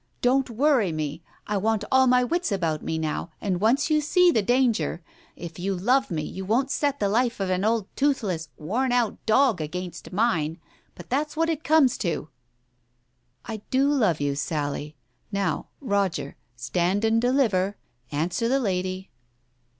Don't 0.23 0.49
worry 0.49 0.91
me. 0.91 1.21
I 1.45 1.57
want 1.57 1.83
all 1.91 2.07
my 2.07 2.23
wits 2.23 2.51
about 2.51 2.81
me 2.81 2.97
now, 2.97 3.29
and 3.39 3.61
once 3.61 3.91
you 3.91 4.01
see 4.01 4.31
the 4.31 4.41
danger— 4.41 5.03
if 5.45 5.59
you 5.59 5.75
love 5.75 6.09
me 6.09 6.23
you 6.23 6.43
won't 6.43 6.71
set 6.71 6.99
the 6.99 7.07
life 7.07 7.39
of 7.39 7.51
an 7.51 7.63
old 7.63 7.85
toothless, 7.95 8.49
worn 8.57 8.91
out 8.91 9.23
dog 9.27 9.61
against 9.61 10.11
mine, 10.11 10.57
for 10.95 11.03
that's 11.03 11.37
what 11.37 11.51
it 11.51 11.63
comes 11.63 11.99
to." 11.99 12.29
I 13.45 13.57
do 13.69 13.89
love 13.89 14.19
you, 14.19 14.33
Sally.... 14.33 14.95
Now, 15.31 15.67
Roger, 15.79 16.35
stand 16.55 17.05
and 17.05 17.21
deliver. 17.21 17.77
Answer 18.11 18.47
the 18.49 18.59
lady." 18.59 19.11